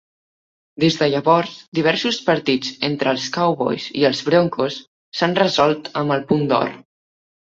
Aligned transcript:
Des 0.83 0.95
de 0.99 1.07
llavors, 1.13 1.49
diversos 1.79 2.15
partits 2.29 2.71
entre 2.87 3.13
els 3.15 3.25
Cowboys 3.35 3.85
i 4.01 4.05
els 4.11 4.21
Broncos 4.31 4.79
s'han 5.19 5.37
resolt 5.41 5.91
amb 6.03 6.17
el 6.17 6.25
punt 6.33 6.43
d'or. 6.53 6.73